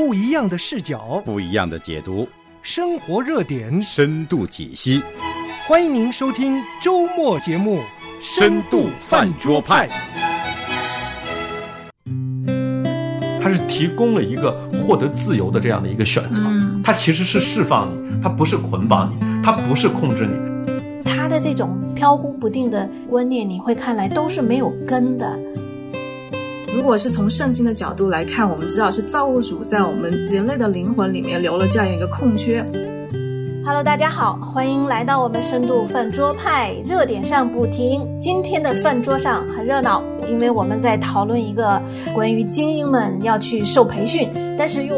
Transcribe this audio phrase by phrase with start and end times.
[0.00, 2.26] 不一样的视角，不一样的解读，
[2.62, 5.02] 生活热点，深度解析。
[5.68, 7.80] 欢迎您收听周末节目
[8.18, 9.86] 《深度饭桌派》。
[13.42, 16.44] 它是提供了一个获得自由的这样的一个选择，
[16.82, 21.04] 它其实是释放你，它不是捆绑你，它不是控制你。
[21.04, 25.38] 他的这种飘忽不定的观念，你会看来都是没有根的。
[26.72, 32.64] 如果是从圣经的角度来看，我们知道是造物主在我们人类的灵魂里面留了这样一个空缺。
[33.64, 38.06] Hello，大家好，欢迎来到我们深度饭桌派，热点上不停。
[38.20, 41.82] 今天的饭桌上很热闹，因为我们在讨论一个
[42.14, 44.94] 关于精英们要去受培训，但是又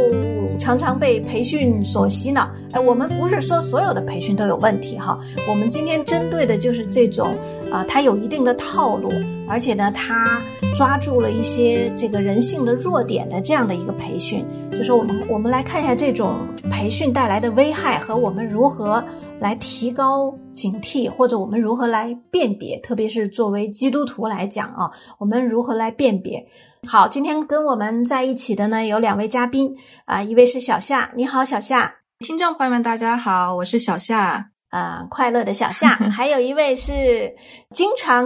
[0.58, 2.48] 常常被培训所洗脑。
[2.72, 7.34] 哎，我们不是说所有的培训都有问题哈，我们今天针对的就是这种
[7.70, 9.12] 啊，它有一定的套路，
[9.48, 10.40] 而且呢，它
[10.74, 14.44] 抓住了一些这个人性的弱点的这样的一个培训。
[14.70, 16.36] 就是我们我们来看一下这种
[16.70, 19.04] 培训带来的危害和我们如何
[19.42, 26.46] 来提高警惕，或者我们如何来辨别，特别是作为基督徒来讲啊，我们如何来辨别？
[26.86, 31.92] 好，今天跟我们在一起的呢有两位嘉宾啊，一位是小夏，你好，小夏。
[32.20, 35.88] 听众朋友们，大家好，我是小夏，啊，快乐的小夏。
[36.08, 37.34] 还有一位是
[37.70, 38.24] 经常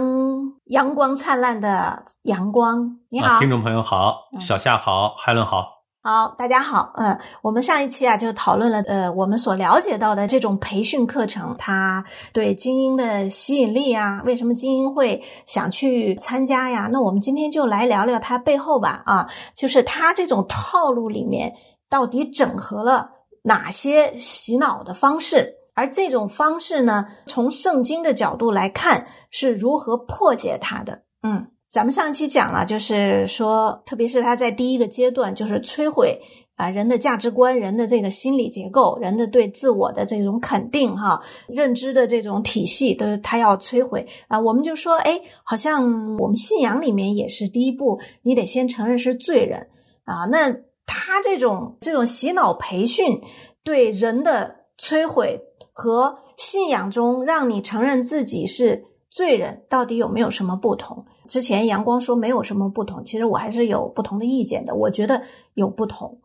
[0.65, 5.76] 阳光灿烂的阳光，你好，听众朋友好，小夏好，海伦好，
[6.09, 6.93] 好，大家好。
[6.95, 16.87] 嗯，我们上一期啊就讨论了，呃，我们所了解到的这种培训课程，它对精英的吸引力啊，为什么精英会想去参加呀？
[16.93, 21.53] 那我们今天就来聊聊它背后吧，啊，就是它这种套路里面
[21.89, 23.09] 到底整合了。
[23.43, 25.55] 哪些洗脑的方式？
[25.75, 27.05] 而这种方式呢？
[27.25, 31.01] 从圣经的角度来看，是如何破解它的？
[31.21, 36.19] 嗯，咱们上一期讲了，就是说，特别是他在第一个阶段，就是摧毁
[36.55, 44.39] 啊人的价值观、人的这个心理结构、人的对自我的这种肯定、哈认知的这种体系，都他要摧毁啊。
[44.39, 45.83] 我们就说，哎，好像
[46.17, 49.67] 我们信仰里面也是第一步，你得先承认是罪人
[50.05, 50.25] 啊。
[50.25, 50.55] 那。
[50.89, 53.19] 他这种这种洗脑培训
[53.61, 55.37] 对人的摧毁
[55.73, 61.05] 和信仰中让你承认自己是罪人，到底有没有什么不同？
[61.27, 64.73] 之前阳光说没有什么不同，其实我还是有不同的意见的。
[64.73, 65.21] 我觉得
[65.53, 66.17] 有不同。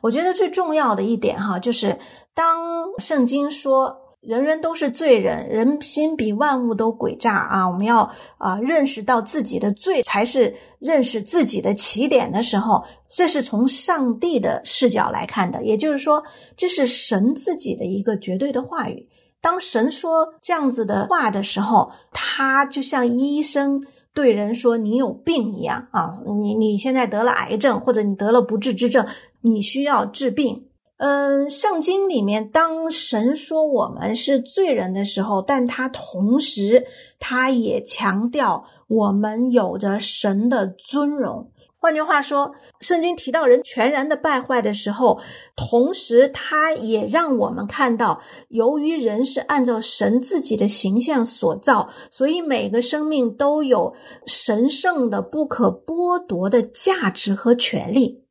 [0.00, 1.98] 我觉得最重要的一点哈，就是
[2.32, 2.56] 当
[2.98, 4.00] 圣经说。
[4.26, 7.68] 人人都是罪人，人心比万物都诡诈啊！
[7.68, 12.82] 我们要啊认识到自己的罪，才是认识自己的起点的时候。
[13.06, 16.24] 这是从上帝的视角来看的，也就是说，
[16.56, 19.06] 这是神自己的一个绝对的话语。
[19.42, 23.84] 当神说这样子的话的时候，他就像医生
[24.14, 26.22] 对人说：“你有病一样啊！
[26.40, 29.04] 你你现在得了癌症，或者你得了不治之症，
[29.40, 30.64] 你需要治病。”
[30.96, 36.86] 嗯，圣经里面，当神说我们是罪人的时候，但他同时
[37.18, 41.50] 他也强调我们有着神的尊荣。
[41.84, 42.50] 换句话说，
[42.80, 45.20] 圣经提到人全然的败坏的时候，
[45.54, 58.24] 同时它也让我们看到，由于人是按照神自己的形象所造，所以每个生命都有神圣的、不可剥夺的价值和权利。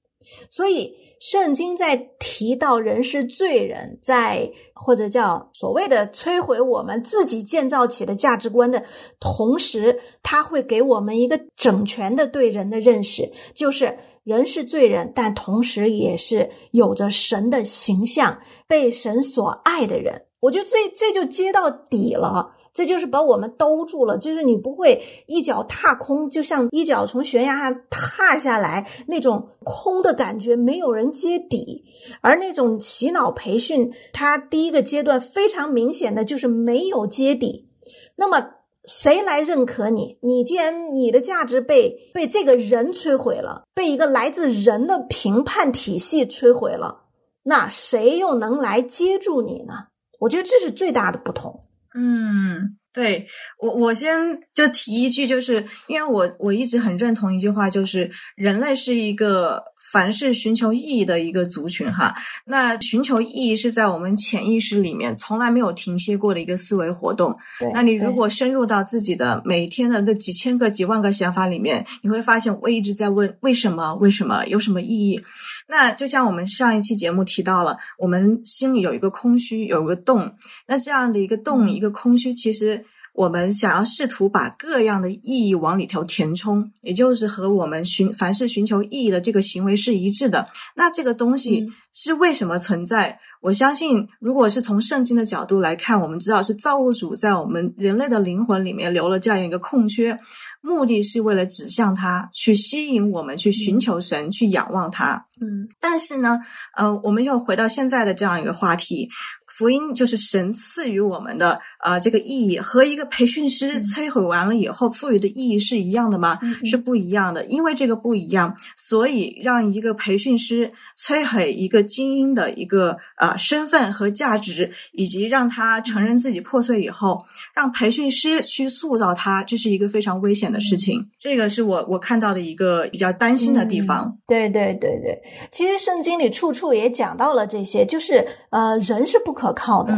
[0.50, 1.03] 所以。
[1.24, 8.84] 圣经在提到人是罪人，在或者叫所谓的摧毁我们自己建造起的价值观的
[9.22, 20.26] 同时，他会给我们一个整全的对人的认识，就是人是罪人，但同时也是有着神的形象，被神所爱的人。
[20.42, 22.54] 我觉得这这就接到底了。
[22.74, 31.84] 这就是把我们兜住了，就是你不会一脚踏空，就像一脚从悬崖上踏下来那种空的感觉，没有人接底。
[32.22, 37.70] 而那种洗脑培训，它第一个阶段非常明显的就是没有接底。
[38.16, 38.44] 那么
[38.86, 40.18] 谁来认可你？
[40.22, 47.04] 你既然你的价值被被这个人摧毁了，被一个来自人的评判体系摧毁了，
[47.44, 49.74] 那谁又能来接住你呢？
[50.20, 51.62] 我觉得这是最大的不同。
[51.96, 53.28] 嗯，对
[53.60, 54.18] 我，我先
[54.54, 62.16] 就提一句，就是因为我我一直很认同一句话，就是人类是一个凡是寻求意义的一个族群哈。
[62.46, 67.36] 那寻求意义是在我们潜意识里面从来没有停歇过的一个思维活动。
[67.74, 73.94] 那你如果深入到自己的每天的那几千个、几万个想法里面，你会发现我一直在问为什么？
[73.96, 74.46] 为什么？
[74.48, 75.22] 有什么意义？
[75.68, 80.36] 那就像我们上一期节目提到了，我们心里有一个空虚，有一个洞。
[80.68, 90.50] 那这样的一个洞，一个空虚，其实我们想要试图把各样的意义往里头填充，也就是和我们寻凡是寻求意义的这个行为是一致的。
[90.76, 93.20] 那这个东西是为什么存在？
[93.42, 100.18] 我相信，如果是从圣经的角度来看，我们知道是造物主在我们人类的灵魂里面留了这样一个空缺。
[100.62, 105.26] 目的是为了指向他，去吸引我们去寻求神，去仰望他。
[105.42, 106.40] 嗯，但是呢，
[106.78, 109.10] 呃，我们又回到现在的这样一个话题。
[109.56, 116.40] 福音就是神赐予我们的，呃，这个意义和一个培训师摧毁完了以后赋予的意义是一样的吗？
[116.66, 117.46] 是不一样的。
[117.46, 127.24] 因为这个不一样，所以让一个培训师摧毁一个精英的一个呃身份和价值，以及让他承认自己破碎以后，
[127.54, 131.12] 让培训师去塑造他，这是一个非常危险的事情。
[131.20, 134.18] 这个是我我看到的一个比较担心的地方。
[134.26, 135.22] 对对对对，
[135.52, 139.43] 其实圣经里处处也讲到了这些，就是呃，人是不可。
[139.44, 139.94] 可靠的，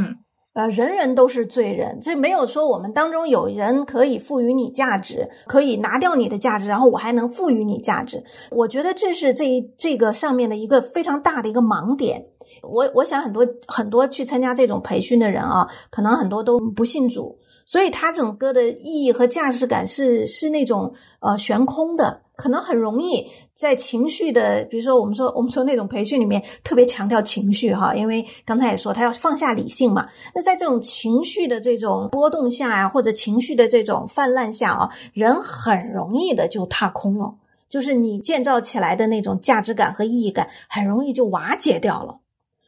[0.53, 8.24] 呃，人人都是罪人，这没有说我们当中有人可以赋予你价值，可以拿掉你的价值，然后我还能赋予你价值。
[8.50, 12.25] 我觉得这是这一这个上面的一个非常大的一个盲点。
[12.63, 22.25] 我我想很多很多去参加这种培训的人啊，可能很多都不信主，所以他整个的意义和价值感是是那种呃悬空的。
[22.38, 30.08] 可能很容易在情绪的，比如说我们说我们说那种培训里面特别强调情绪哈，因为刚才也说他要放下理性嘛。
[30.34, 37.36] 那在这种情绪的这种波动下啊，或者情绪的这种泛滥下啊，人很容易的就踏空了，
[37.70, 42.20] 就是你建造起来的那种价值感和意义感，很容易就瓦解掉了。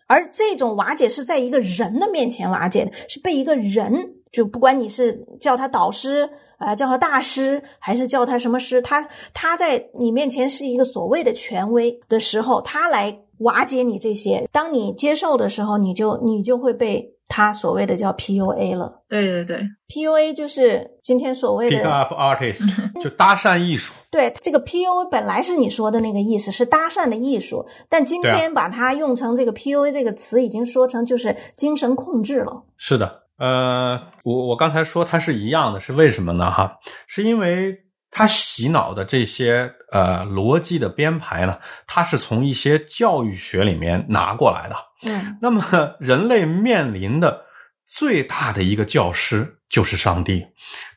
[0.08, 4.13] 而这种瓦解是在一个人的面前瓦解的，是被一个人。
[4.31, 14.47] 就不管你是叫他导师啊，叫他大师，还是叫他什么师，他他在你面前是一个所谓的权威的时候，他来瓦解你这些。
[14.51, 19.03] 当你接受的时候，你就你就会被他所谓的叫 PUA 了。
[19.07, 23.94] 对对对，PUA 就是今天所谓的 Pick up artist，就搭讪艺术。
[24.09, 32.63] 对，这个 PUA 本来是你说的那个意思，是搭讪的艺术，但今天把它用成这个 PUA 这个词，已经说成就是精神控制了。
[32.77, 33.26] 是的。
[33.38, 36.50] 呃，我我刚才说它是一样的，是为什么呢？
[36.50, 36.75] 哈，
[37.06, 37.78] 是因为
[38.10, 41.56] 它洗脑的这些呃逻辑的编排呢，
[41.86, 44.75] 它是从一些教育学里面拿过来的。
[45.04, 45.63] 嗯，那么
[46.00, 47.45] 人类面临的
[47.86, 50.44] 最大的一个教师就是上帝，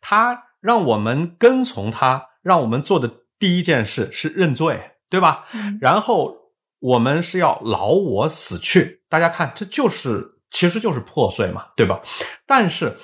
[0.01, 5.45] 他让我们跟从他，让我们做的第一件事是认罪，对吧？
[5.53, 6.35] 嗯，然后
[6.79, 9.03] 我们是要老我死去。
[9.11, 10.27] 大家看，这就是。
[10.51, 12.01] 其实就是破碎嘛，对吧？
[12.47, 12.97] 但是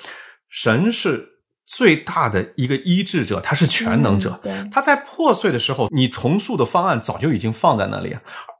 [0.49, 1.27] 神是
[1.65, 4.39] 最大的一个医治者，他是全能者。
[4.71, 8.15] 他在破碎的时候，你重塑的方案早就已经放在那里，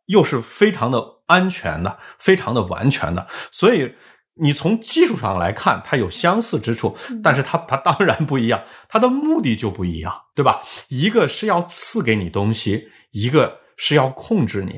[0.07, 3.27] 又是非常的安全的，非常的完全的。
[3.51, 3.93] 所以
[4.39, 10.61] 你从技术上来看，它有相似之处，但是它它当然不一样，它的目的就不一样，对吧？
[10.89, 14.73] 一个是要赐给你东西，一个是要控制你。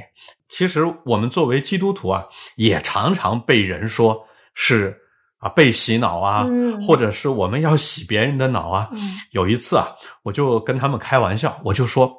[0.49, 2.25] 其实我们作为基督徒啊，
[2.55, 4.19] 也常常被人说
[4.55, 4.97] 是
[5.37, 6.45] 啊被洗脑啊，
[6.85, 8.89] 或者是我们要洗别人的脑啊。
[9.31, 9.87] 有一次啊，
[10.23, 12.11] 我就跟他们开玩笑，我就说，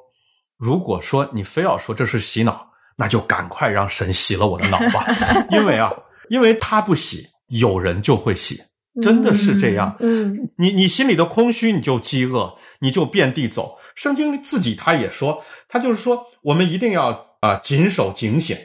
[0.57, 2.65] 如果说你非要说这是洗脑，
[2.97, 5.05] 那就赶快让神洗了我的脑吧，
[5.51, 5.93] 因为啊，
[6.29, 8.57] 因为他不洗，有人就会洗，
[9.03, 9.97] 真的是这样。
[9.99, 13.77] 嗯，你你心里的空虚，你就饥饿，你就遍地走。
[13.97, 17.29] 圣经自己他也说，他就是说，我们一定要。
[17.41, 18.57] 啊，谨守警醒，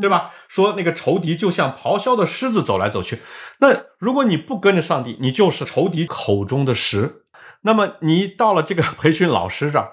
[0.00, 0.30] 对吧？
[0.48, 3.18] 说那个仇敌就像咆哮的狮子走来走去。
[3.58, 7.24] 那如果你不跟着上帝，你就是仇敌口中的食。
[7.62, 9.92] 那么你到了这个培训老师这儿，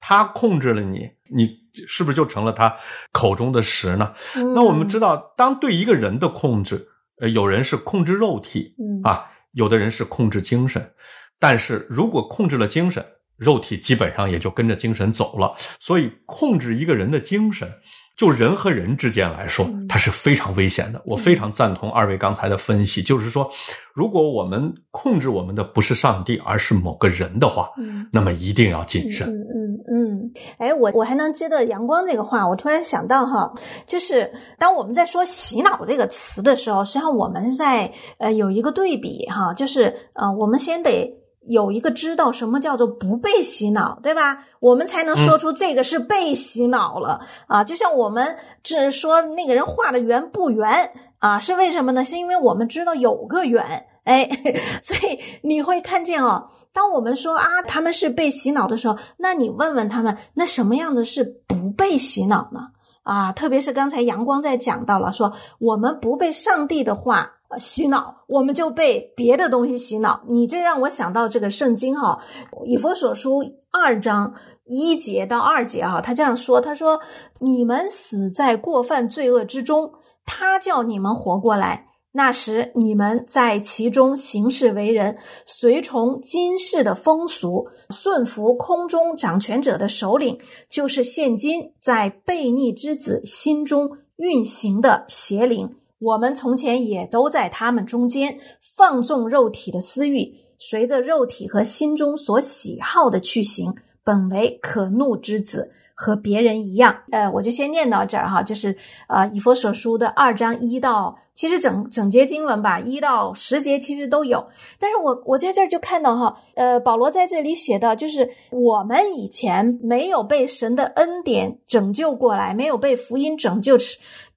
[0.00, 1.46] 他控制了你，你
[1.86, 2.74] 是不是就成了他
[3.12, 4.14] 口中的食呢？
[4.54, 6.88] 那我们知道，当对一个人的控制，
[7.20, 10.92] 呃，有人是控制肉体，啊，有的人是控制精神。
[11.38, 13.04] 但是如果控制了精神，
[13.40, 17.66] 肉体基本上也就跟着精神走了，所以控制一个人的精神，
[18.14, 21.00] 就人和人之间来说，它是非常危险的。
[21.06, 23.50] 我非常赞同二位刚才的分析，就是说，
[23.94, 27.70] 如果我们控制我们的不是上帝，而是某个人的话，
[28.12, 29.26] 那么一定要谨慎。
[29.26, 33.50] 嗯嗯，哎，我我还能接着阳光这个话，我突然想到哈，
[33.86, 41.19] 就是当我们在说洗脑这个词的时候，实际上我们在呃有一个对比哈，就是呃，我们先得。
[41.48, 44.44] 有一个知道什么叫做不被洗脑，对吧？
[44.60, 47.64] 我们才能说出这个是被洗脑了啊！
[47.64, 52.04] 就像我们只说那个人画的圆不圆啊，是为什么呢？
[52.04, 54.28] 是因为我们知道有个圆，哎，
[54.84, 56.48] 所以你会看见哦。
[56.72, 62.68] 当我们说啊他们是被洗脑的时候，那你问问他们，那什么样的是不被洗脑呢？
[63.02, 67.39] 啊，特别是刚才阳光在讲到了说，我们不被上帝的话。
[67.50, 70.22] 呃洗脑，我们就被别的东西洗脑。
[70.28, 72.18] 你这让我想到这个圣经哈，
[72.64, 77.00] 以佛所书二章一节到二节哈，他这样说：他说
[77.40, 79.92] 你们死在过犯罪恶之中，
[80.24, 81.86] 他叫你们活过来。
[82.12, 90.36] 那时你们在其中行事为人，随从今世的风俗，顺服空中掌权者的首领，
[90.68, 95.72] 就是现今在悖逆之子心中运行的邪灵。
[96.00, 98.38] 我们从前也都在他们中间
[98.76, 105.70] 放纵肉体的私欲，随着肉体和心中所喜好的去行，本为可怒之子。
[106.02, 108.74] 和别人一样，呃，我就先念到这儿哈，就是
[109.06, 114.42] 呃，以佛所书的二章一到，其实整整节经文吧，一到十节其实都有。
[114.78, 123.76] 但是我我在这儿就看到哈，呃，保罗在这里写的，就是我们以前没有被神的恩典拯救过来，没有被福音拯救。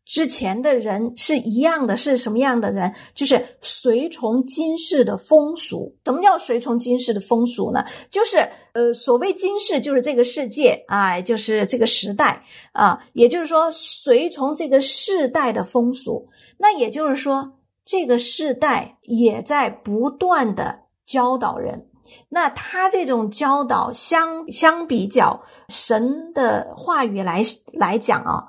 [0.05, 2.93] 之前的人是一样的，是什么样的人？
[3.15, 5.95] 就是随从今世的风俗。
[6.03, 7.83] 什么叫随从今世的风俗呢？
[8.09, 8.37] 就是
[8.73, 12.43] 呃，所谓今世就是这个世界啊，就是这个时代
[12.73, 16.27] 啊，也就是说随从这个世代的风俗。
[16.57, 17.53] 那也就是说，
[17.85, 21.87] 这个世代也在不断的教导人。
[22.27, 27.41] 那他这种教导相相比较神的话语来
[27.71, 28.43] 来讲啊。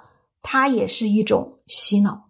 [0.44, 2.28] 它也是一种洗脑，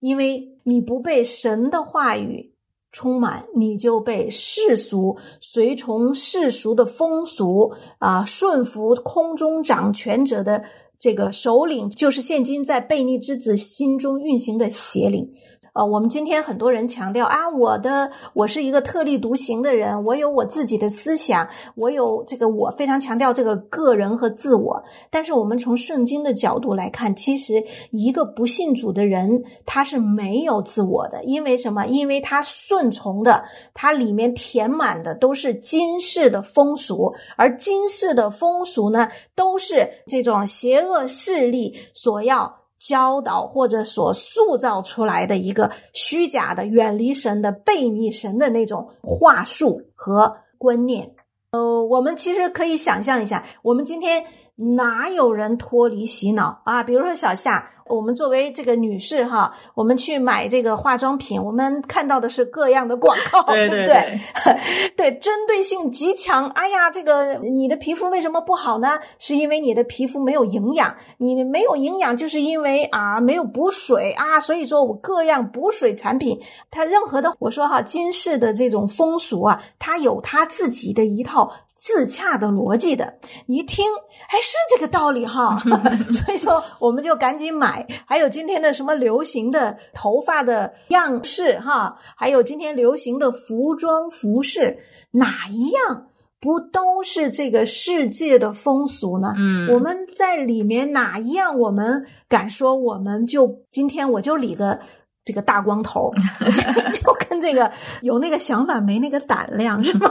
[0.00, 2.54] 因为你不被神的话语
[2.90, 10.64] 充满，你就被世俗随从世俗的风俗啊，顺服空中掌权者的
[10.98, 15.32] 这个首领，就是现今在悖逆之子心中运行的邪灵。
[15.74, 24.82] 呃，我们今天很多人强调啊，我的我是一个特立独行的人，我有我自己的思想，我有这个我非常强调这个个人和自我。
[25.08, 27.54] 但是我们从圣经的角度来看，其实
[27.90, 31.86] 一个不信主的人他是没有自我的，因为什么？
[31.86, 42.61] 因为他顺从的，他里面填满的都是今世的风俗，而今世的风俗呢，都是这种邪恶势力所要。
[42.82, 51.14] 教导或者所塑造出来的一个虚假的、远离神的、背逆神的那种话术和观念。
[51.52, 54.24] 呃，我们其实可以想象一下，我们今天
[54.56, 56.82] 哪有人脱离洗脑啊？
[56.82, 57.68] 比如说小夏。
[57.88, 64.20] 我们作为这个女士哈，我们去买这个化妆品，我们看到的是各样的广告， 对不对？
[64.96, 66.48] 对，针对性极强。
[66.50, 68.98] 哎呀，这个你的皮肤为什么不好呢？
[69.18, 74.40] 是因为你的皮肤没有营养，你没有营养，就是因为啊没有补水啊。
[74.40, 76.40] 所以说我各样补水产品，
[76.70, 83.12] 它任何的，我说哈，今世的这种风俗啊，它有它自己的一套自洽的逻辑的。
[83.46, 83.84] 你一听，
[84.28, 85.60] 哎，是这个道理哈。
[86.24, 87.84] 所以说，我们就赶紧买。
[88.06, 94.78] 还有今天的什么流行的头发的样式哈，还有今天流行的服装服饰，
[95.10, 96.06] 哪一样
[96.40, 99.34] 不都是这个世界的风俗呢？
[99.36, 104.78] 嗯，我们在里面哪一样我们敢说我们就今天我就理个
[105.24, 106.12] 这个大光头，
[106.94, 107.72] 就跟这个
[108.02, 110.08] 有那个想法没那个胆量是吗？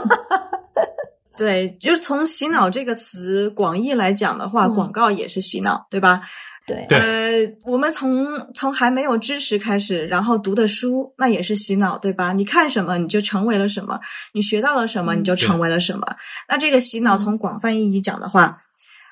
[1.42, 6.22] 对，就是从洗脑这个词广义来讲的话，广告也是洗脑，对吧？
[6.64, 12.32] 对，呃，我们从从还没有知识开始，然后读的书，那也是洗脑，对吧？
[12.32, 13.98] 你看什么，你就成为了什么；
[14.32, 16.06] 你学到了什么，你就成为了什么。
[16.48, 18.62] 那这个洗脑从广泛意义讲的话，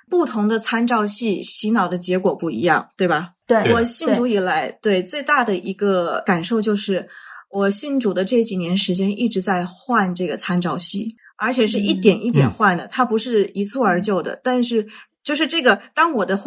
[0.09, 3.31] 不同的参照系洗脑的结果不一样，对吧？
[3.49, 7.09] 对我信主以来，对最大的一个感受就是，
[7.51, 14.41] 我信主的这几年时间一直在换这个参照系，而且是一点一点换的，它不是一蹴而就的。
[14.45, 14.87] 但是
[15.25, 16.39] 就是这个，当我的。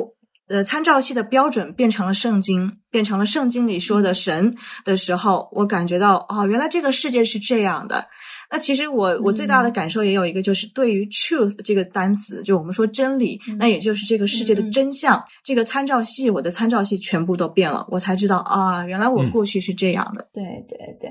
[0.50, 8.06] 呃，参照系的标准变成了圣经，变成了圣经里说的神的时候，我感觉到哦，原来这个世界是这样的。
[8.52, 15.24] 那其实我我最大的感受也有一个，就是对于 truth 这个单词，就我们说真理，那也就是这个世界的真相。
[15.46, 20.28] 这个参照系，我的参照系全部都变了，我才知道啊，原来我过去是这样的。
[20.34, 21.10] 对对对。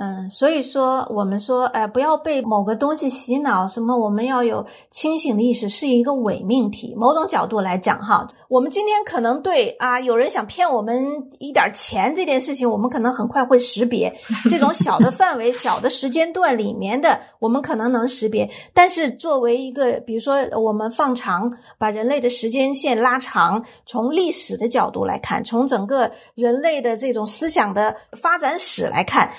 [0.00, 6.92] 嗯，所以说我们说，呃，不要被某个东西洗脑，什么我们要有清醒的意识，是一个伪命题。
[6.96, 11.06] 某种角度来讲，哈，我们今天可能对啊，有人想骗我们
[11.38, 14.12] 一点钱这件事情，我们可能很快会识别。
[14.50, 18.50] 这种小的范围、小的时间段里面的，我们可能能识别。
[18.72, 21.48] 但是作为一个，比如说我们放长，
[21.78, 29.30] 把人类的时间线拉长，从历史的角度来看，从整个人类的这种思想的发展史来看。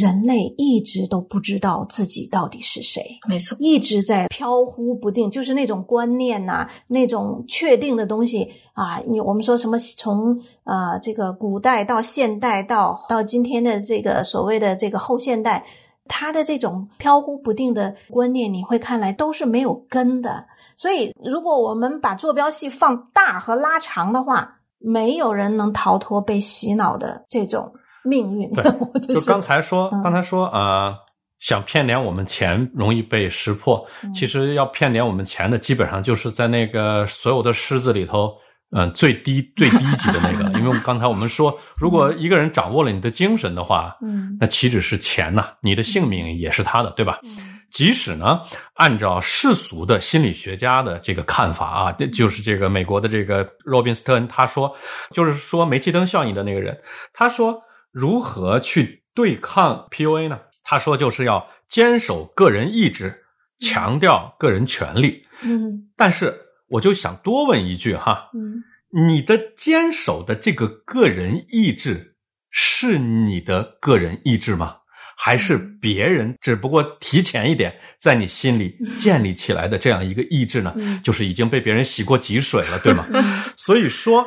[0.00, 8.98] 人类一直都不知道自己到底是谁，没错，一直在飘忽不定，就是那种观念呐、那种确定的东西啊。
[9.06, 15.64] 你我们说什么从呃这个古代到现代到到今天的这个所谓的这个后现代。
[16.12, 20.44] 他的这种飘忽不定的观念，你会看来都是没有根的。
[20.74, 27.72] 所以，如果我们把坐标系放大和拉长的话，没有人能逃脱被洗脑的这种
[28.04, 28.50] 命运。
[28.52, 30.94] 对 我就就刚才说，嗯刚才说，呃，
[31.38, 33.84] 想骗点我们钱容易被识破。
[34.02, 38.32] 嗯其实要骗点我们钱的，基本上就是在那个所有的狮子里头，
[38.76, 40.50] 嗯、最低最低级的那个。
[40.58, 47.18] 因为刚才我们说，如果一个人掌握了你的精神的话，嗯那岂止是钱呐、你的性命也是他的，对吧？
[47.24, 48.40] 嗯即使呢，
[48.74, 54.74] 按照世俗的心理学家的这个看法啊，就是这个美国的这个罗宾斯特恩他说，
[55.12, 56.76] 就是说煤气灯效应的那个人，
[57.14, 60.40] 他说如何去对抗 PUA 呢？
[60.62, 63.24] 他说就是要坚守个人意志，
[63.58, 65.24] 强调个人权利。
[65.42, 68.62] 嗯但是我就想多问一句哈，嗯
[69.08, 72.16] 你的坚守的这个个人意志
[72.50, 74.76] 是你的个人意志吗？
[75.22, 80.72] 还是别人只不过提前一点在你心里 建立起来的这样一个意志呢？
[80.78, 83.04] 嗯就是已经被别人洗过几水了，对吗？
[83.58, 84.26] 所以说，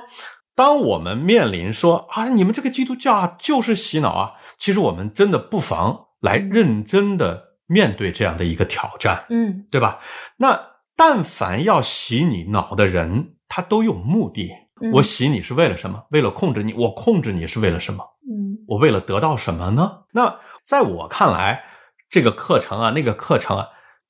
[0.55, 9.25] 当我们面临说啊，你们这个基督教啊就是洗脑啊，其实我们真的不妨来认真的面对这样的一个挑战。
[9.29, 10.00] 嗯对吧？
[10.38, 10.60] 那
[10.95, 14.50] 但凡要洗你脑的人，他都有目的。
[14.81, 16.03] 嗯我洗你是为了什么？
[16.10, 16.74] 为了控制你。
[16.74, 18.03] 我控制你是为了什么？
[18.29, 20.03] 嗯我为了得到什么呢？
[20.12, 21.63] 那在我看来，
[22.10, 23.67] 这个课程啊，那个课程啊，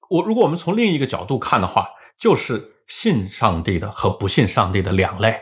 [0.09, 5.39] 我如果我们从另一个角度看的话，就是信上帝的和不信上帝的两类。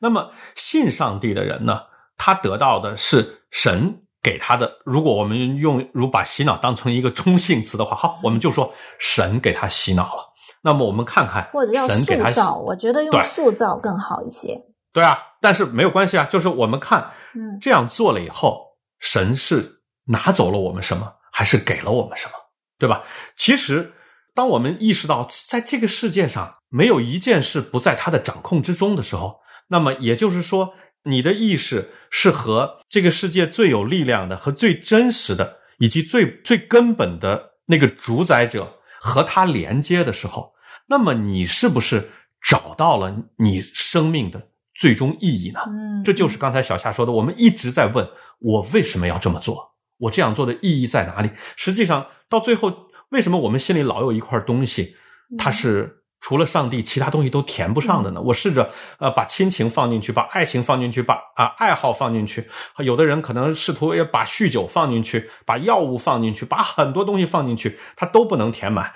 [0.00, 1.80] 那么信上帝的人呢，
[2.16, 4.70] 他得到的是神给他的。
[4.84, 10.24] 如果我们用如把洗脑当成一个中性词的话，好，我们就说神给他洗脑了。
[10.60, 14.60] 那么我们看看或者要神给他洗塑造，我觉得用塑造更好一些。
[14.92, 17.00] 对啊，但是没有关系啊，就是我们看
[17.34, 18.66] 嗯这样做了以后，
[18.98, 22.32] 神是拿走了我们什么，还是给了我们什么，
[22.78, 23.04] 对吧？
[23.36, 23.92] 其实，
[24.34, 29.38] 当我们意识到在这个世界上没有一件事不在他的掌控之中的时候，
[29.68, 40.52] 那么也就是说，你的意识是和这个世界最有力量的、和最真实的，以及最最根本的那个主宰者和他连接的时候，
[40.88, 42.10] 那么你是不是
[42.42, 45.60] 找到了你生命的最终意义呢？
[45.68, 48.08] 嗯，这就是刚才小夏说的，我们一直在问
[48.40, 51.30] 我为什么要这么做，我这样做的意义在哪里？
[51.56, 54.94] 实际上，到最后，为什么我们心里老有一块东西，
[55.36, 58.20] 它是除了上帝，其他东西都填不上的呢？
[58.20, 62.48] 我试着呃把亲情放进去，把爱情放进去，把啊、爱好放进去。
[62.78, 68.92] 有的人可能试图也把酗酒放进去，把药物放进去，把很多东西放进去，它都不能填满。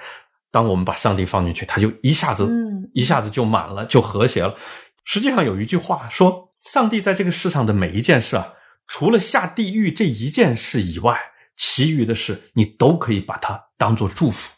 [0.51, 4.55] 当我们把上帝放进去，它就一下子嗯一下子就满了，就和谐了。
[5.05, 8.53] 实际上有一句话说，上帝在这个世上的每一件事啊，
[8.89, 11.19] 除了下地狱这一件事以外，
[11.57, 14.53] 其余的事你都可以把它当做祝福。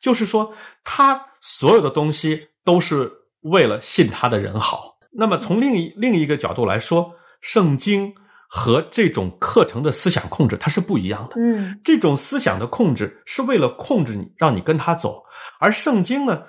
[0.00, 3.10] 就是说，他所有的东西都是
[3.42, 4.98] 为了信他的人好。
[5.12, 8.14] 那么从另一另一个角度来说，圣经
[8.48, 11.34] 和这种课程的思想控制它是不一样的。
[11.38, 15.22] 嗯这种思想的控制是为了控制你，让你跟他走，
[15.58, 16.42] 而圣经呢，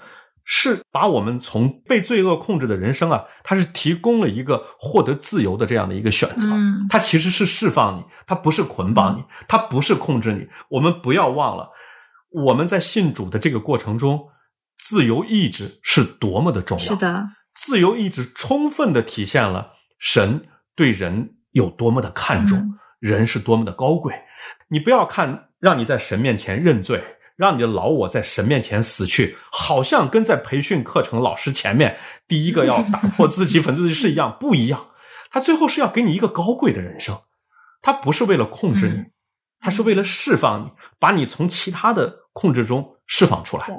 [0.44, 6.48] 是把我们从被罪恶控制的人生啊，它是提供了一个获得自由的这样的一个选择。
[6.52, 10.48] 嗯它其实是释放你，它不是捆绑你，它不是控制你。
[10.70, 11.70] 我们不要忘了，
[12.32, 14.28] 我们在信主的这个过程中，
[14.84, 16.84] 自由意志是多么的重要。
[16.84, 20.44] 是的，自由意志充分的体现了神
[20.76, 24.14] 对人有多么的看重，嗯人是多么的高贵。
[24.68, 27.04] 你不要看让你在神面前认罪，
[27.36, 31.96] 让你的老我在神面前死去，好像跟在培训课程老师前面
[32.28, 34.88] 第一个要打破自己粉碎是一样，不一样。
[35.30, 37.16] 他最后是要给你一个高贵的人生，
[37.82, 39.12] 他不是为了控制你，嗯
[39.60, 43.66] 他是为了释放你，把你从其他的控制中释放出来。
[43.68, 43.76] 对，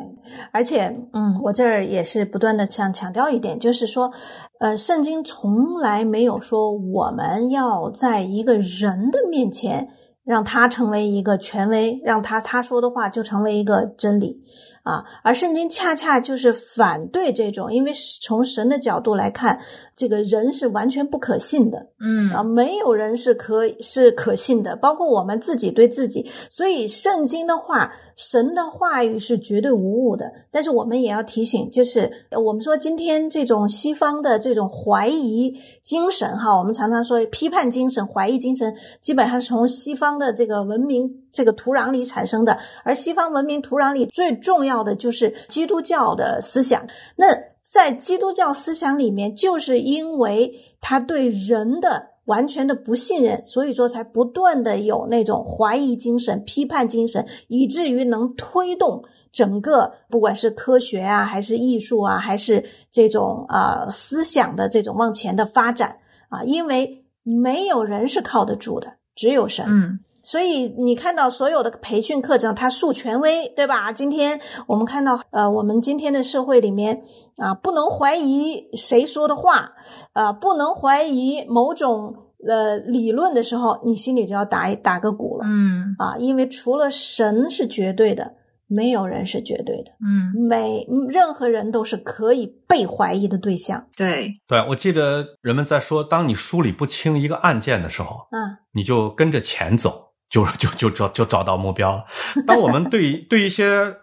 [0.53, 4.12] 而且，嗯，我这儿也是不断的想强调一点，就是说，
[4.61, 9.88] 呃，圣经从来没有说我们要在一个人的面前
[10.23, 14.42] 让他成为一个权威，让他他说的话就成为一个真理，
[14.83, 19.61] 啊，而圣经恰恰就是反对这种，因为从神的角度来看，
[19.95, 26.29] 这个人是完全不可信的，嗯啊，没有人是可是可信的，包括我们自己对自己。
[26.51, 30.31] 所以圣经的话，神的话语是绝对无误的。
[30.51, 32.11] 但是我们也要提醒，就是
[32.45, 42.59] 我们说今天这种西方的这种怀疑精神，哈，我们常常说批判精神、怀疑精神，基本上是从西方的这个文明这个土壤里产生的。
[42.85, 46.87] 而西方文明土壤里最重要的就是基督教的思想。
[47.16, 47.27] 那
[47.62, 65.97] 在基督教思想里面，就是因为他对人的完全的不信任，所以说才不断的有那种怀疑精神、批判精神，以至于能推动整个不管是科学啊，还是艺术啊，还是这种啊、呃、思想的这种往前的发展
[66.29, 69.64] 啊，因为没有人是靠得住的，只有神。
[69.68, 73.92] 嗯所以你看到所有的培训课程，它树权威，对吧？
[73.92, 77.02] 今天我们看到，呃，我们今天的社会里面
[77.37, 79.72] 啊，不能怀疑谁说的话，
[80.12, 82.14] 啊，不能怀疑某种
[82.48, 85.94] 呃理论的时候，你心里就要打一打个鼓了嗯。
[85.98, 88.35] 啊，因为除了神是绝对的，
[88.68, 102.05] 没有人是绝对的，嗯，每任何人都是可以被怀疑的对象对，对，我记得人们在说，当你梳理不清一个案件的时候，啊，你就跟着钱走，就 就就找就找到目标了。
[102.47, 103.95] 当我们对 对一些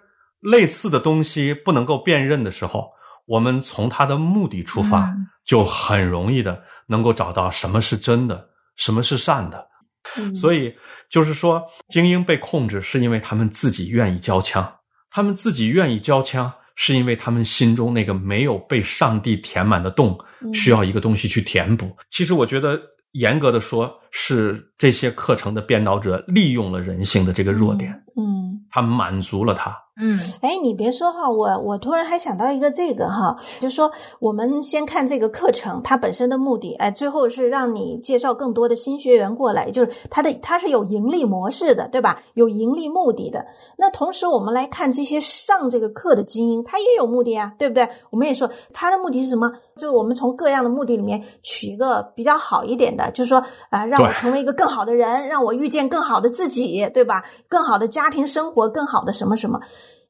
[0.42, 2.89] 类似的东西不能够辨认的时候，
[3.26, 9.68] 我们从它的目的出发，嗯就很容易的能够找到什么是真的，什么是善的。
[10.15, 10.74] 嗯，所以
[11.10, 14.72] 就是说，精英被控制是因为他们自己愿意交枪，
[15.10, 21.98] 他们自己愿意交枪，是因为他们心中那个没有被上帝填满的洞，嗯需要一个东西去填补。
[22.12, 22.80] 其实我觉得，
[23.12, 28.65] 严格的说，是这些课程的编导者利用了人性的这个弱点，嗯。
[28.72, 29.76] 他满足了它。
[30.01, 42.21] 嗯哎，你别说哈，我我突然还想到一个这个哈，就说我们先看这个课程它本身的目的，哎，最后是让你介绍更多的新学员过来，就是它的它是有盈利模式的，对吧？
[42.35, 43.45] 有盈利目的的。
[43.77, 47.88] 那同时我们来看这些上这个课的精英，他也有目的啊，对不对？
[48.09, 49.51] 我们也说他的目的是什么？
[49.75, 57.23] 就是我们从各样的目的里面取一个比较好一点的，就是说啊、让我成为一个更好的人，让我遇见更好的自己，对吧？
[57.49, 59.59] 更好的家庭生活，更好的什么什么。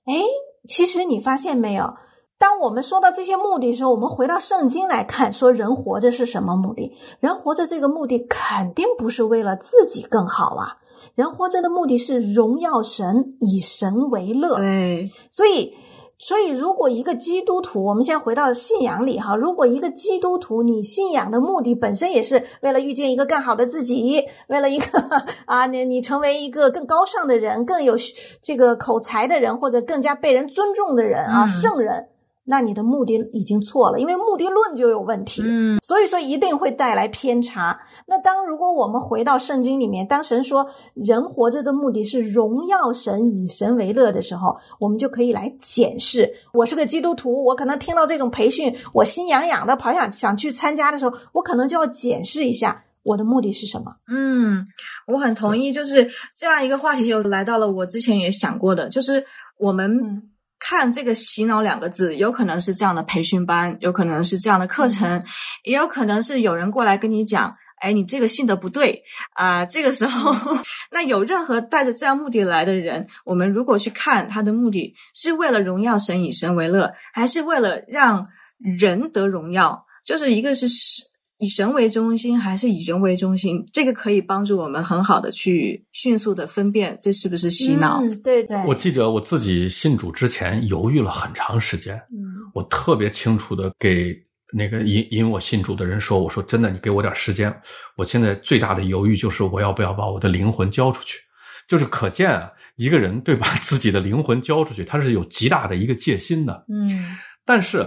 [0.10, 0.24] 哎，
[0.68, 1.94] 其实你发现没有？
[2.40, 6.92] 当我们说到这些目的的时候，我们回到圣经来看，说人活着是什么目的？
[7.20, 10.78] 人活着这个目的肯定不是为了自己更好啊，
[11.16, 14.56] 人活着的目的是荣耀神，以神为乐。
[14.56, 15.74] 对，所以，
[16.22, 25.02] 所以如果一个基督徒，我们先回到信仰里哈，如果一个基督徒，你信仰的目的本身也是为了遇见一个更好的自己，为了一个
[25.48, 27.96] 啊，你你成为一个更高尚的人，更有
[28.42, 32.10] 这个口才的人，或者更加被人尊重的人啊，嗯圣人。
[32.50, 35.44] 那你的目的已经错了，因为目的论就有问题。
[35.46, 37.80] 嗯所以说一定会带来偏差。
[38.08, 46.32] 那当如果我们回到圣经里面，当神说人活着的目的是荣耀神，以神为乐的时候，我们就可以来检视。
[46.54, 53.94] 我是个基督徒，我可能听到这种培训，我心痒痒的跑想想去参加的时候，我可能就要检视一下我的目的是什么。
[54.08, 54.66] 嗯，
[55.08, 59.24] 我很同意，就是这样一个话题，又来到了我之前也想过的，就是
[59.58, 60.29] 我们嗯
[60.60, 65.24] 看这个“洗脑”两个字，有可能是这样的培训班，有可能是这样的课程，
[65.64, 67.56] 也有可能是有人过来跟你讲。
[67.82, 69.02] 哎，你这个信的不对
[69.36, 70.36] 啊、这个时候，
[70.92, 79.86] 那有任何带着这样目的来的人，我们如果去看他的目的是为了荣耀神，以神为乐，还是为了让人得荣耀？
[80.04, 81.04] 就是一个是是
[81.40, 83.66] 以神为中心，还是以人为中心？
[83.72, 88.02] 这个可以帮助我们很好的去迅速的分辨这是不是洗脑。
[88.04, 94.14] 嗯，对对，我记得我自己信主之前犹豫了很长时间，嗯我特别清楚的给
[94.52, 97.56] 那个引引我信主的人说：“我说真的，你给我点时间。
[97.96, 101.20] 我现在最大的犹豫就是我要不要把我的灵魂交出去。
[101.68, 106.66] 就是可见啊，一个人对把自己的灵魂交出去，他是有极大的一个戒心的。
[106.68, 107.86] 嗯但是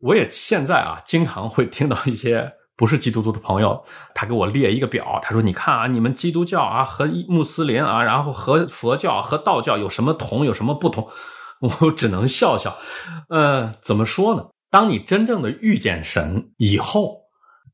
[0.00, 2.50] 我也现在啊，经常会听到一些
[2.80, 11.06] 不是基督徒的朋友，他给我列一个表，他说：“你看啊，你们基督教啊和穆斯林啊，然后和佛教和道教有什么同，有什么不同？”
[11.60, 12.74] 我只能笑笑。
[13.28, 14.46] 呃，怎么说呢？
[14.70, 17.18] 当你真正的遇见神以后，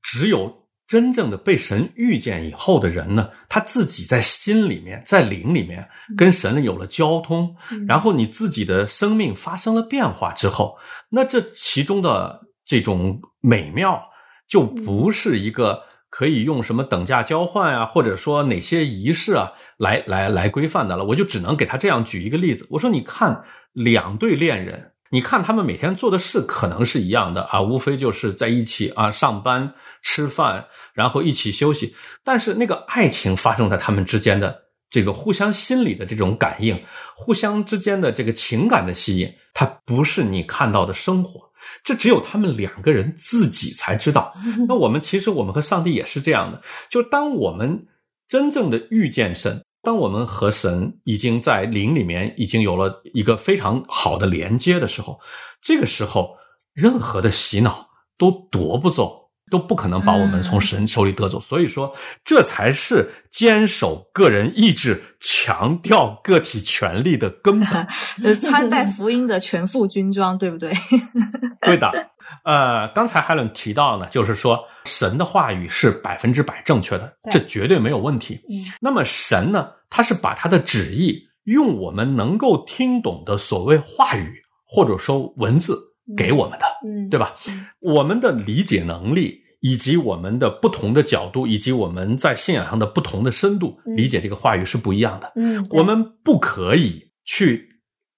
[0.02, 0.52] 只有
[0.88, 10.76] 真正的被神遇见以后的人呢，他自己在心里面，在灵里面跟神有了交通，嗯然后你自己的生命发生了变化之后，
[11.08, 14.02] 那这其中的这种美妙，
[14.48, 21.04] 就不是一个可以用什么等价交换啊，或者说哪些仪式啊来来来规范的了。
[21.04, 31.94] 我就只能给他这样举一个例子，我说你看两对恋人，你看他们每天做的事可能是一样的啊，无非就是在一起啊上班、吃饭，然后一起休息。
[32.24, 36.80] 但是那个爱情发生在他们之间的这个互相心理的这种感应，
[37.14, 41.45] 互相之间的这个情感的吸引，它不是你看到的生活。
[41.84, 44.32] 这只有他们两个人自己才知道。
[44.68, 47.86] 那我们其实我们和上帝也是这样的，就当我们
[48.28, 55.20] 真正的遇见神，当我们和神已经在灵里面已经有了一个非常好的连接的时候，
[55.60, 56.36] 这个时候
[56.72, 59.25] 任何的洗脑都夺不走。
[59.50, 67.68] 都不可能把我们从神手里得走，所以说这才是坚守个人意志、强调个体权利的根本。
[68.24, 70.72] 呃穿戴福音的全副军装，对不对？
[71.62, 71.90] 对的。
[72.44, 78.40] 呃，刚才 Helen 提到呢，就是说神的话语是百分之百正确的，这绝对没有问题。
[78.48, 84.32] 嗯，那么神呢，他是把他的旨意用我们能够听懂的所谓话语
[84.64, 85.76] 或者说文字。
[86.16, 87.34] 给我们的，嗯，对吧？
[87.80, 95.32] 我们的理解能力，以及我们的不同的角度，以及我们在信仰上的不同的深度，理解这个话语是不一样的。
[95.34, 97.68] 嗯，我们不可以去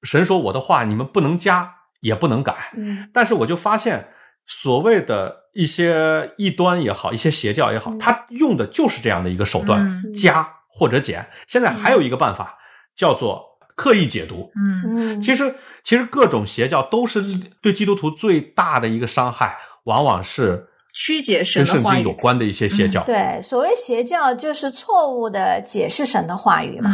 [0.03, 2.73] 神说我的话，你们不能加，也不能改。
[2.77, 4.09] 嗯，但是我就发现，
[4.47, 11.27] 所谓的一些异端也好，一些邪教也好，他用的就是这样的一个手段，加或者减。
[11.47, 12.59] 现在还有一个办法，
[12.95, 13.48] 叫做。
[13.79, 17.23] 刻意解读，嗯，其实其实各种邪教都是
[17.63, 23.05] 对基督徒最大的一个伤害，往往是曲解神的话语有关的一些邪教。
[23.05, 26.91] 对，所谓邪教就是错误的解释神的话语嘛。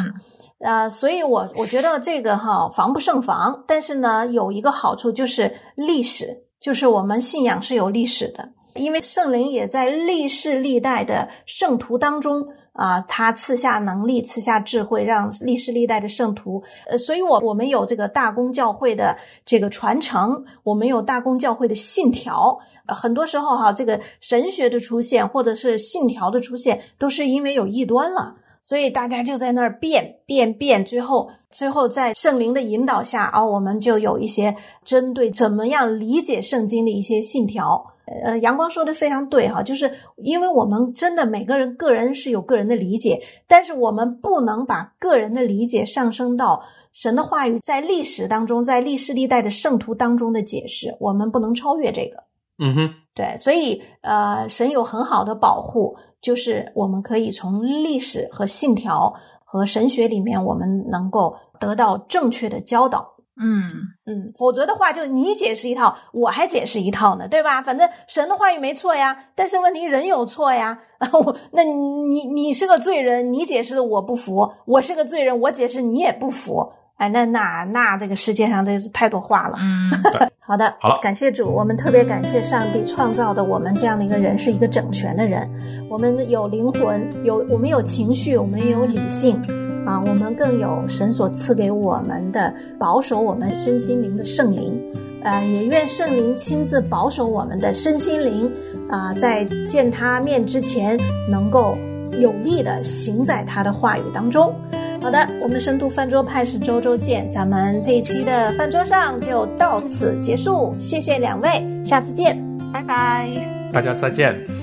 [0.60, 6.26] 呃，所以我我觉得这个哈防不胜防，但是呢，有一个好处就是历史，
[6.60, 8.50] 就是我们信仰是有历史的。
[8.74, 16.62] 因为圣灵也在历世历代的圣徒当中啊，他赐下能力，赐下智慧，让历世历代的圣徒。
[16.88, 22.58] 呃，所以我我们有这个大公教会的这个传承，我们有大公教会的信条。
[22.86, 37.93] 呃，很多时候哈，这个神学的出现或者是信条的出现，都是因为有异端了，所以大家就在那儿变变变，最后最后在圣灵的引导下啊，我们就有一些针对怎么样理解圣经的一些信条。
[38.06, 46.62] 呃，阳光说的非常对哈，就是因为我们真的每个人个人是有个人的理解，但是我们不能把个人的理解上升到
[46.92, 52.22] 神的话语在历史当中，在历史历代的圣徒当中的解释，我们不能超越这个。
[52.58, 59.12] 嗯哼，对，所以呃，神有很好的保护，就是我们可以从历史和信条
[59.44, 63.13] 和神学里面，我们能够得到正确的教导。
[63.36, 63.68] 嗯
[64.06, 67.60] 嗯，否则的话，就你解释一套，我还解释一套呢，对吧？
[67.62, 70.78] 反正神的话语没错呀，但是问题人有错呀。
[71.12, 76.72] 我那你你是个罪人，你解释的我不服；我是个罪人，我解释你也不服。
[76.96, 79.56] 哎，那那那这个世界上的是太多话了。
[79.58, 79.90] 嗯，
[80.38, 85.50] 好的，好了，感谢主，我们特别感谢上帝创造的我们这样的一个人是一个整全的人，
[85.90, 89.42] 我们有灵魂，有我们有情绪，我们也有理性。
[89.86, 94.80] 啊，我们更有神所赐给我们的保守我们身心灵的圣灵，
[95.22, 98.50] 呃，也愿圣灵亲自保守我们的身心灵，
[98.88, 100.98] 啊，在见他面之前，
[101.30, 101.76] 能够
[102.18, 104.54] 有力的行在他的话语当中。
[105.02, 112.42] 好的，我们深度饭桌派是周周见，咱们这一期的饭桌上就到此结束，谢谢两位，下次见，
[112.72, 113.28] 拜拜，
[113.70, 114.53] 大家再见。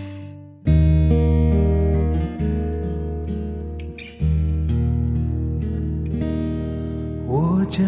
[7.72, 7.82] 将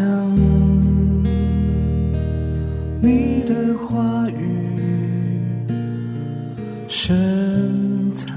[3.02, 4.80] 你的话语
[6.88, 8.34] 深藏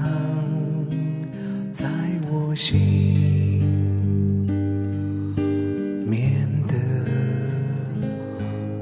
[1.72, 1.86] 在
[2.30, 3.62] 我心，
[6.06, 6.74] 免得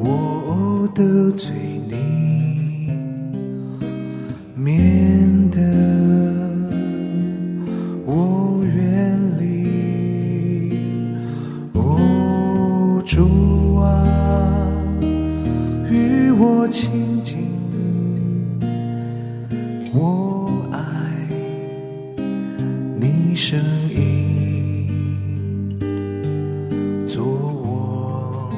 [0.00, 1.52] 我得罪
[16.66, 17.36] 我亲近，
[19.94, 20.80] 我爱
[23.00, 23.56] 你声
[23.88, 25.78] 音，
[27.06, 28.50] 做我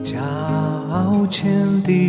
[0.00, 0.14] 脚
[1.28, 2.05] 前的